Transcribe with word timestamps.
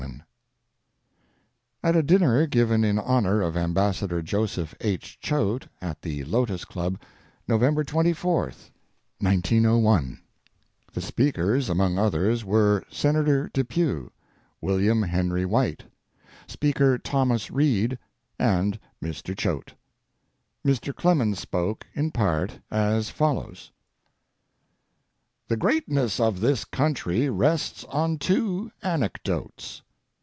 CHOATE 1.83 1.95
AT 1.95 1.95
A 1.95 2.03
DINNER 2.03 2.45
GIVEN 2.45 2.83
IN 2.83 2.99
HONOR 2.99 3.41
OF 3.41 3.57
AMBASSADOR 3.57 4.21
JOSEPH 4.21 4.75
H. 4.81 5.19
CHOATE 5.19 5.67
AT 5.81 6.03
THE 6.03 6.23
LOTOS 6.25 6.63
CLUB, 6.65 7.01
NOVEMBER 7.47 7.83
24, 7.83 8.53
1902 9.17 10.17
The 10.93 11.01
speakers, 11.01 11.69
among 11.69 11.97
others, 11.97 12.45
were: 12.45 12.83
Senator 12.91 13.49
Depew, 13.51 14.11
William 14.61 15.01
Henry 15.01 15.43
White, 15.43 15.85
Speaker 16.47 16.99
Thomas 16.99 17.49
Reed, 17.49 17.97
and 18.37 18.79
Mr. 19.03 19.35
Choate. 19.35 19.73
Mr. 20.63 20.95
Clemens 20.95 21.39
spoke, 21.39 21.87
in 21.95 22.11
part, 22.11 22.59
as 22.69 23.09
follows: 23.09 23.71
The 25.47 25.57
greatness 25.57 26.19
of 26.19 26.41
this 26.41 26.63
country 26.63 27.27
rests 27.31 27.83
on 27.85 28.19
two 28.19 28.71
anecdotes. 28.83 29.81